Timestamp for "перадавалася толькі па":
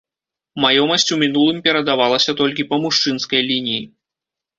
1.67-2.75